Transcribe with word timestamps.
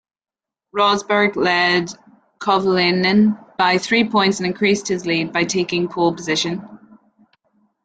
Rosberg 0.75 1.35
led 1.35 1.91
Kovalainen 2.39 3.37
by 3.57 3.77
three 3.77 4.03
points 4.09 4.39
and 4.39 4.47
increased 4.47 4.87
his 4.87 5.05
lead 5.05 5.31
by 5.31 5.43
taking 5.43 5.87
pole 5.89 6.15
position. 6.15 6.79